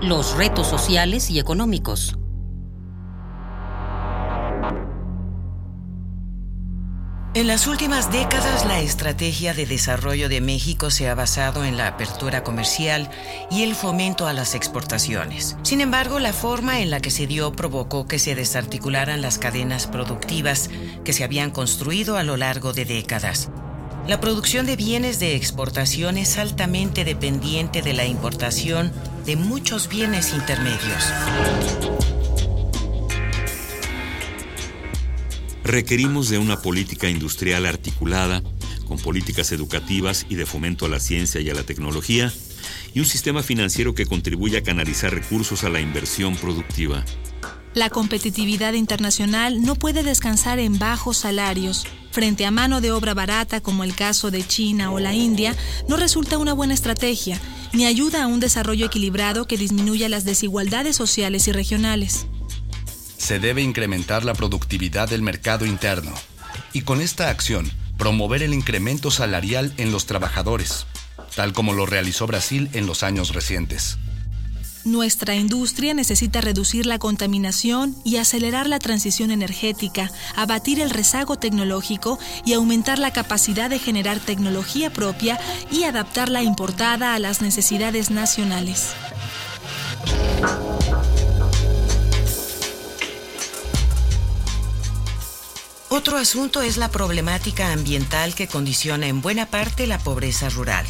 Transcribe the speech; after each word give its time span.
los 0.00 0.36
retos 0.36 0.66
sociales 0.66 1.30
y 1.30 1.38
económicos. 1.38 2.16
En 7.34 7.48
las 7.48 7.66
últimas 7.66 8.12
décadas, 8.12 8.64
la 8.64 8.78
estrategia 8.78 9.54
de 9.54 9.66
desarrollo 9.66 10.28
de 10.28 10.40
México 10.40 10.92
se 10.92 11.08
ha 11.08 11.16
basado 11.16 11.64
en 11.64 11.76
la 11.76 11.88
apertura 11.88 12.44
comercial 12.44 13.10
y 13.50 13.64
el 13.64 13.74
fomento 13.74 14.28
a 14.28 14.32
las 14.32 14.54
exportaciones. 14.54 15.56
Sin 15.62 15.80
embargo, 15.80 16.20
la 16.20 16.32
forma 16.32 16.78
en 16.80 16.90
la 16.90 17.00
que 17.00 17.10
se 17.10 17.26
dio 17.26 17.50
provocó 17.50 18.06
que 18.06 18.20
se 18.20 18.36
desarticularan 18.36 19.20
las 19.20 19.38
cadenas 19.38 19.88
productivas 19.88 20.70
que 21.02 21.12
se 21.12 21.24
habían 21.24 21.50
construido 21.50 22.16
a 22.18 22.22
lo 22.22 22.36
largo 22.36 22.72
de 22.72 22.84
décadas. 22.84 23.50
La 24.06 24.20
producción 24.20 24.66
de 24.66 24.76
bienes 24.76 25.18
de 25.18 25.34
exportación 25.34 26.18
es 26.18 26.36
altamente 26.36 27.06
dependiente 27.06 27.80
de 27.80 27.94
la 27.94 28.04
importación 28.04 28.92
de 29.24 29.36
muchos 29.36 29.88
bienes 29.88 30.34
intermedios. 30.34 31.04
Requerimos 35.62 36.28
de 36.28 36.36
una 36.36 36.60
política 36.60 37.08
industrial 37.08 37.64
articulada, 37.64 38.42
con 38.86 38.98
políticas 38.98 39.52
educativas 39.52 40.26
y 40.28 40.34
de 40.34 40.44
fomento 40.44 40.84
a 40.84 40.90
la 40.90 41.00
ciencia 41.00 41.40
y 41.40 41.48
a 41.48 41.54
la 41.54 41.62
tecnología, 41.62 42.30
y 42.92 43.00
un 43.00 43.06
sistema 43.06 43.42
financiero 43.42 43.94
que 43.94 44.04
contribuya 44.04 44.58
a 44.58 44.62
canalizar 44.62 45.14
recursos 45.14 45.64
a 45.64 45.70
la 45.70 45.80
inversión 45.80 46.36
productiva. 46.36 47.06
La 47.72 47.88
competitividad 47.88 48.74
internacional 48.74 49.62
no 49.62 49.76
puede 49.76 50.02
descansar 50.02 50.58
en 50.58 50.78
bajos 50.78 51.16
salarios. 51.16 51.86
Frente 52.14 52.46
a 52.46 52.50
mano 52.50 52.80
de 52.80 52.92
obra 52.92 53.12
barata 53.12 53.60
como 53.60 53.84
el 53.84 53.94
caso 53.94 54.30
de 54.30 54.46
China 54.46 54.90
o 54.92 55.00
la 55.00 55.12
India, 55.12 55.54
no 55.88 55.96
resulta 55.96 56.38
una 56.38 56.54
buena 56.54 56.72
estrategia, 56.72 57.40
ni 57.72 57.84
ayuda 57.84 58.22
a 58.22 58.26
un 58.28 58.40
desarrollo 58.40 58.86
equilibrado 58.86 59.46
que 59.46 59.58
disminuya 59.58 60.08
las 60.08 60.24
desigualdades 60.24 60.96
sociales 60.96 61.48
y 61.48 61.52
regionales 61.52 62.26
se 63.24 63.38
debe 63.38 63.62
incrementar 63.62 64.22
la 64.22 64.34
productividad 64.34 65.08
del 65.08 65.22
mercado 65.22 65.64
interno 65.64 66.12
y 66.74 66.82
con 66.82 67.00
esta 67.00 67.30
acción 67.30 67.72
promover 67.96 68.42
el 68.42 68.52
incremento 68.52 69.10
salarial 69.10 69.72
en 69.78 69.92
los 69.92 70.04
trabajadores, 70.04 70.84
tal 71.34 71.54
como 71.54 71.72
lo 71.72 71.86
realizó 71.86 72.26
Brasil 72.26 72.68
en 72.74 72.84
los 72.84 73.02
años 73.02 73.32
recientes. 73.32 73.96
Nuestra 74.84 75.34
industria 75.34 75.94
necesita 75.94 76.42
reducir 76.42 76.84
la 76.84 76.98
contaminación 76.98 77.96
y 78.04 78.18
acelerar 78.18 78.68
la 78.68 78.78
transición 78.78 79.30
energética, 79.30 80.10
abatir 80.36 80.78
el 80.78 80.90
rezago 80.90 81.36
tecnológico 81.36 82.18
y 82.44 82.52
aumentar 82.52 82.98
la 82.98 83.10
capacidad 83.10 83.70
de 83.70 83.78
generar 83.78 84.20
tecnología 84.20 84.92
propia 84.92 85.40
y 85.70 85.84
adaptarla 85.84 86.42
importada 86.42 87.14
a 87.14 87.18
las 87.18 87.40
necesidades 87.40 88.10
nacionales. 88.10 88.90
Otro 95.88 96.18
asunto 96.18 96.60
es 96.60 96.76
la 96.76 96.90
problemática 96.90 97.72
ambiental 97.72 98.34
que 98.34 98.48
condiciona 98.48 99.06
en 99.06 99.22
buena 99.22 99.46
parte 99.46 99.86
la 99.86 99.98
pobreza 99.98 100.50
rural. 100.50 100.84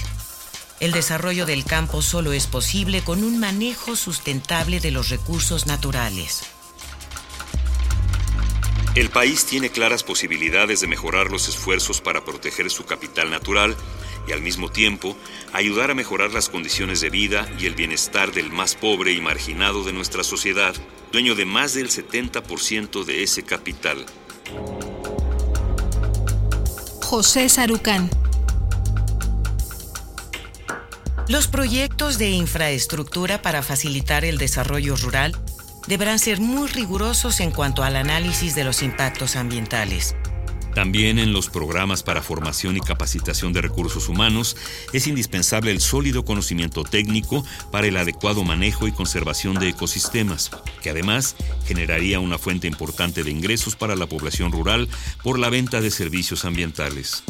El 0.80 0.92
desarrollo 0.92 1.47
del 1.47 1.64
campo 1.64 2.03
solo 2.03 2.33
es 2.33 2.47
posible 2.47 3.03
con 3.03 3.22
un 3.22 3.39
manejo 3.39 3.97
sustentable 3.97 4.81
de 4.81 4.91
los 4.91 5.08
recursos 5.08 5.66
naturales. 5.66 6.42
El 8.94 9.11
país 9.11 9.44
tiene 9.47 9.70
claras 9.70 10.05
posibilidades 10.05 10.81
de 10.81 10.86
mejorar 10.86 11.31
los 11.31 11.48
esfuerzos 11.48 12.00
para 12.00 12.25
proteger 12.25 12.70
su 12.70 12.84
capital 12.84 13.28
natural 13.31 13.77
y 14.28 14.33
al 14.33 14.41
mismo 14.41 14.70
tiempo 14.70 15.16
ayudar 15.53 15.91
a 15.91 15.94
mejorar 15.94 16.33
las 16.33 16.48
condiciones 16.48 17.00
de 17.00 17.11
vida 17.11 17.48
y 17.59 17.66
el 17.66 17.75
bienestar 17.75 18.33
del 18.33 18.50
más 18.50 18.77
pobre 18.77 19.12
y 19.12 19.20
marginado 19.20 19.83
de 19.83 19.92
nuestra 19.92 20.22
sociedad, 20.22 20.75
dueño 21.12 21.34
de 21.34 21.44
más 21.44 21.75
del 21.75 21.88
70% 21.88 23.05
de 23.05 23.22
ese 23.25 23.42
capital. 23.42 24.06
José 27.03 27.49
Sarucán. 27.49 28.10
Los 31.27 31.49
proyectos 31.49 32.19
de 32.19 32.31
infraestructura 32.33 33.41
para 33.41 33.62
facilitar 33.62 34.27
el 34.27 34.37
desarrollo 34.37 34.95
rural 34.95 35.35
deberán 35.87 36.19
ser 36.19 36.39
muy 36.39 36.69
rigurosos 36.69 37.41
en 37.41 37.51
cuanto 37.51 37.83
al 37.83 37.97
análisis 37.97 38.55
de 38.55 38.62
los 38.62 38.83
impactos 38.83 39.35
ambientales. 39.35 40.15
También 40.75 41.19
en 41.19 41.33
los 41.33 41.49
programas 41.49 42.03
para 42.03 42.21
formación 42.21 42.77
y 42.77 42.81
capacitación 42.81 43.55
de 43.55 43.62
recursos 43.62 44.11
humanos 44.11 44.55
es 44.93 45.07
indispensable 45.07 45.71
el 45.71 45.81
sólido 45.81 46.27
conocimiento 46.27 46.83
técnico 46.85 47.43
para 47.71 47.87
el 47.87 47.97
adecuado 47.97 48.45
manejo 48.45 48.87
y 48.87 48.93
conservación 48.93 49.59
de 49.59 49.71
ecosistemas, 49.71 50.51
que 50.83 50.91
además 50.91 51.37
generaría 51.65 52.21
una 52.21 52.37
fuente 52.37 52.67
importante 52.67 53.25
de 53.25 53.31
ingresos 53.31 53.77
para 53.77 53.97
la 53.97 54.06
población 54.06 54.53
rural 54.53 54.89
por 55.23 55.39
la 55.39 55.49
venta 55.49 55.81
de 55.81 55.91
servicios 55.91 56.45
ambientales. 56.45 57.23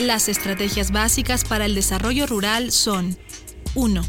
Las 0.00 0.30
estrategias 0.30 0.92
básicas 0.92 1.44
para 1.44 1.66
el 1.66 1.74
desarrollo 1.74 2.26
rural 2.26 2.72
son 2.72 3.18
1. 3.74 4.02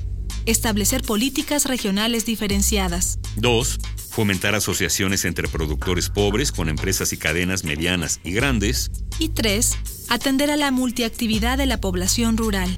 Establecer 0.46 1.02
políticas 1.02 1.66
regionales 1.66 2.25
diferenciadas. 2.25 3.19
2 3.35 3.78
fomentar 4.12 4.56
asociaciones 4.56 5.24
entre 5.24 5.47
productores 5.47 6.09
pobres 6.09 6.52
con 6.52 6.68
empresas 6.68 7.13
y 7.13 7.18
cadenas 7.18 7.63
medianas 7.63 8.19
y 8.25 8.31
grandes. 8.31 8.91
Y 9.19 9.29
tres, 9.29 9.78
atender 10.09 10.52
a 10.52 10.57
la 10.57 10.69
multiactividad 10.69 11.57
de 11.57 11.66
la 11.66 11.79
población 11.79 12.35
rural. 12.35 12.78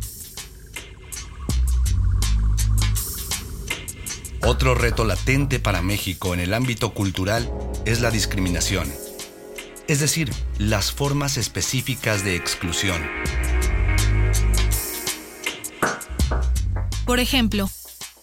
Otro 4.45 4.75
reto 4.75 5.05
latente 5.05 5.59
para 5.59 5.81
México 5.81 6.33
en 6.35 6.39
el 6.39 6.53
ámbito 6.53 6.93
cultural 6.93 7.51
es 7.85 8.01
la 8.01 8.11
discriminación, 8.11 8.91
es 9.87 9.99
decir, 9.99 10.31
las 10.57 10.91
formas 10.91 11.37
específicas 11.37 12.23
de 12.23 12.35
exclusión. 12.35 13.01
Por 17.05 17.19
ejemplo, 17.19 17.69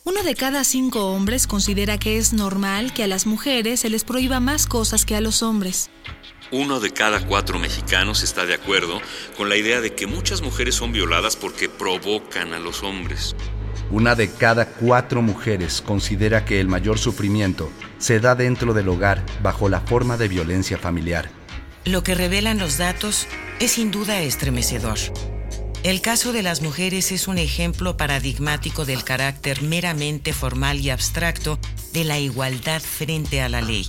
uno 0.04 0.22
de 0.22 0.34
cada 0.34 0.65
cinco 0.65 1.12
hombres 1.12 1.47
considera 1.47 1.98
que 1.98 2.16
es 2.16 2.32
normal 2.32 2.94
que 2.94 3.04
a 3.04 3.06
las 3.06 3.26
mujeres 3.26 3.81
se 3.81 3.91
les 3.91 4.04
prohíba 4.04 4.41
más 4.41 4.66
cosas 4.66 5.04
que 5.04 5.15
a 5.15 5.21
los 5.21 5.43
hombres. 5.43 5.91
Uno 6.50 6.81
de 6.81 6.91
cada 6.91 7.25
cuatro 7.26 7.59
mexicanos 7.59 8.22
está 8.22 8.47
de 8.47 8.54
acuerdo 8.54 9.00
con 9.37 9.48
la 9.48 9.56
idea 9.56 9.81
de 9.81 9.94
que 9.94 10.06
muchas 10.06 10.42
mujeres 10.42 10.75
son 10.75 10.92
violadas 10.92 11.37
porque 11.37 11.69
provocan 11.69 12.54
a 12.54 12.59
los 12.59 12.82
hombres. 12.82 13.37
Una 13.91 14.15
de 14.15 14.31
cada 14.31 14.66
cuatro 14.66 15.21
mujeres 15.22 15.81
considera 15.81 16.44
que 16.44 16.60
el 16.60 16.69
mayor 16.69 16.98
sufrimiento 16.98 17.71
se 17.98 18.19
da 18.19 18.34
dentro 18.34 18.72
del 18.72 18.88
hogar 18.88 19.25
bajo 19.42 19.69
la 19.69 19.81
forma 19.81 20.16
de 20.16 20.28
violencia 20.28 20.78
familiar. 20.78 21.40
Lo 21.85 22.03
que 22.03 22.15
revelan 22.15 22.59
los 22.59 22.77
datos 22.77 23.27
es 23.59 23.73
sin 23.73 23.91
duda 23.91 24.21
estremecedor. 24.21 24.99
El 25.83 26.03
caso 26.03 26.35
de 26.35 26.43
las 26.43 26.61
mujeres 26.61 27.11
es 27.11 27.27
un 27.27 27.39
ejemplo 27.39 27.97
paradigmático 27.97 28.85
del 28.85 29.03
carácter 29.03 29.63
meramente 29.63 30.35
formal 30.35 30.79
y 30.79 30.91
abstracto 30.91 31.59
de 31.95 32.05
la 32.05 32.19
igualdad 32.19 32.83
frente 32.83 33.41
a 33.41 33.49
la 33.49 33.63
ley. 33.63 33.89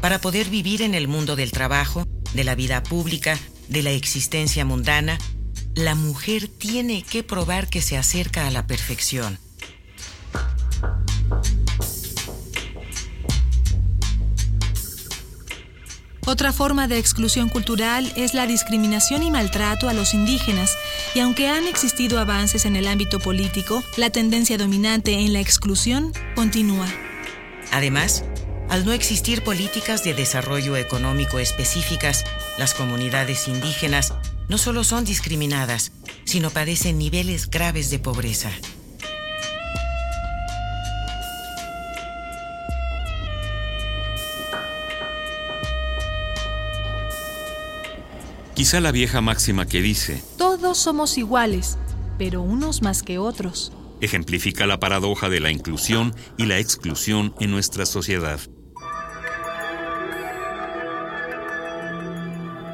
Para 0.00 0.20
poder 0.20 0.48
vivir 0.48 0.82
en 0.82 0.92
el 0.92 1.06
mundo 1.06 1.36
del 1.36 1.52
trabajo, 1.52 2.04
de 2.34 2.42
la 2.42 2.56
vida 2.56 2.82
pública, 2.82 3.38
de 3.68 3.82
la 3.82 3.90
existencia 3.92 4.64
mundana, 4.64 5.16
la 5.76 5.94
mujer 5.94 6.48
tiene 6.48 7.04
que 7.04 7.22
probar 7.22 7.68
que 7.68 7.80
se 7.80 7.96
acerca 7.96 8.48
a 8.48 8.50
la 8.50 8.66
perfección. 8.66 9.38
Otra 16.26 16.54
forma 16.54 16.88
de 16.88 16.98
exclusión 16.98 17.50
cultural 17.50 18.10
es 18.16 18.32
la 18.32 18.46
discriminación 18.46 19.22
y 19.22 19.30
maltrato 19.30 19.90
a 19.90 19.92
los 19.92 20.14
indígenas, 20.14 20.74
y 21.14 21.20
aunque 21.20 21.48
han 21.48 21.66
existido 21.66 22.18
avances 22.18 22.64
en 22.64 22.76
el 22.76 22.88
ámbito 22.88 23.18
político, 23.18 23.84
la 23.98 24.08
tendencia 24.08 24.56
dominante 24.56 25.12
en 25.12 25.34
la 25.34 25.40
exclusión 25.40 26.14
continúa. 26.34 26.88
Además, 27.72 28.24
al 28.70 28.86
no 28.86 28.92
existir 28.92 29.44
políticas 29.44 30.02
de 30.02 30.14
desarrollo 30.14 30.76
económico 30.76 31.38
específicas, 31.38 32.24
las 32.56 32.72
comunidades 32.72 33.46
indígenas 33.46 34.14
no 34.48 34.56
solo 34.56 34.82
son 34.82 35.04
discriminadas, 35.04 35.92
sino 36.24 36.48
padecen 36.48 36.98
niveles 36.98 37.50
graves 37.50 37.90
de 37.90 37.98
pobreza. 37.98 38.50
Quizá 48.54 48.80
la 48.80 48.92
vieja 48.92 49.20
máxima 49.20 49.66
que 49.66 49.82
dice, 49.82 50.22
Todos 50.38 50.78
somos 50.78 51.18
iguales, 51.18 51.76
pero 52.18 52.40
unos 52.40 52.82
más 52.82 53.02
que 53.02 53.18
otros. 53.18 53.72
Ejemplifica 54.00 54.64
la 54.66 54.78
paradoja 54.78 55.28
de 55.28 55.40
la 55.40 55.50
inclusión 55.50 56.14
y 56.38 56.46
la 56.46 56.60
exclusión 56.60 57.34
en 57.40 57.50
nuestra 57.50 57.84
sociedad. 57.84 58.38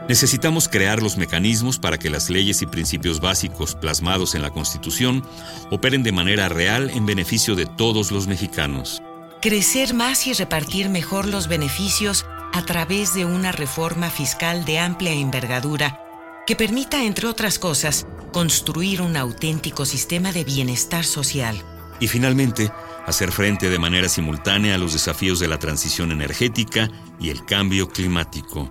Necesitamos 0.06 0.68
crear 0.68 1.02
los 1.02 1.16
mecanismos 1.16 1.78
para 1.78 1.96
que 1.96 2.10
las 2.10 2.28
leyes 2.28 2.60
y 2.60 2.66
principios 2.66 3.20
básicos 3.20 3.74
plasmados 3.74 4.34
en 4.34 4.42
la 4.42 4.50
Constitución 4.50 5.22
operen 5.70 6.02
de 6.02 6.12
manera 6.12 6.50
real 6.50 6.90
en 6.90 7.06
beneficio 7.06 7.54
de 7.54 7.64
todos 7.64 8.10
los 8.10 8.26
mexicanos. 8.26 9.00
Crecer 9.40 9.94
más 9.94 10.26
y 10.26 10.34
repartir 10.34 10.90
mejor 10.90 11.26
los 11.26 11.48
beneficios 11.48 12.26
a 12.52 12.62
través 12.64 13.14
de 13.14 13.24
una 13.24 13.52
reforma 13.52 14.10
fiscal 14.10 14.64
de 14.64 14.78
amplia 14.78 15.12
envergadura 15.12 16.00
que 16.46 16.56
permita, 16.56 17.04
entre 17.04 17.28
otras 17.28 17.58
cosas, 17.58 18.06
construir 18.32 19.02
un 19.02 19.16
auténtico 19.16 19.84
sistema 19.84 20.32
de 20.32 20.44
bienestar 20.44 21.04
social. 21.04 21.62
Y 22.00 22.08
finalmente, 22.08 22.72
hacer 23.06 23.30
frente 23.32 23.70
de 23.70 23.78
manera 23.78 24.08
simultánea 24.08 24.74
a 24.74 24.78
los 24.78 24.92
desafíos 24.92 25.38
de 25.38 25.48
la 25.48 25.58
transición 25.58 26.12
energética 26.12 26.88
y 27.18 27.30
el 27.30 27.44
cambio 27.44 27.88
climático. 27.88 28.70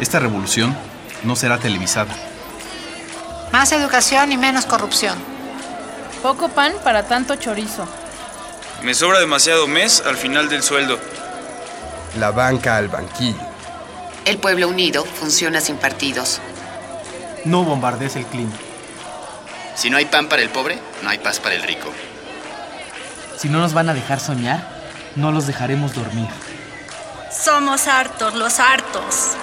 Esta 0.00 0.18
revolución 0.18 0.76
no 1.22 1.36
será 1.36 1.58
televisada. 1.58 2.14
Más 3.52 3.72
educación 3.72 4.32
y 4.32 4.36
menos 4.36 4.66
corrupción. 4.66 5.16
Poco 6.22 6.48
pan 6.48 6.72
para 6.82 7.06
tanto 7.06 7.36
chorizo. 7.36 7.86
Me 8.82 8.94
sobra 8.94 9.20
demasiado 9.20 9.66
mes 9.66 10.02
al 10.04 10.16
final 10.16 10.48
del 10.48 10.62
sueldo. 10.62 10.98
La 12.16 12.30
banca 12.30 12.76
al 12.76 12.88
banquillo. 12.88 13.36
El 14.24 14.38
pueblo 14.38 14.68
unido 14.68 15.04
funciona 15.04 15.60
sin 15.60 15.76
partidos. 15.76 16.40
No 17.44 17.62
bombardees 17.62 18.16
el 18.16 18.24
clima. 18.24 18.54
Si 19.74 19.90
no 19.90 19.98
hay 19.98 20.06
pan 20.06 20.28
para 20.28 20.40
el 20.40 20.48
pobre, 20.48 20.78
no 21.02 21.10
hay 21.10 21.18
paz 21.18 21.40
para 21.40 21.54
el 21.54 21.62
rico. 21.62 21.90
Si 23.36 23.50
no 23.50 23.58
nos 23.58 23.74
van 23.74 23.90
a 23.90 23.94
dejar 23.94 24.18
soñar, 24.18 24.66
no 25.14 25.30
los 25.30 25.46
dejaremos 25.46 25.94
dormir. 25.94 26.28
Somos 27.30 27.86
hartos 27.86 28.34
los 28.34 28.60
hartos. 28.60 29.36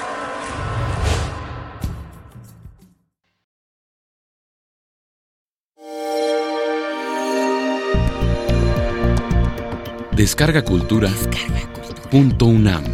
Descarga 10.23 10.63
Cultura. 10.63 11.09
Descarga 11.09 11.67
cultura. 11.73 12.09
Punto 12.09 12.45
UNAM. 12.45 12.92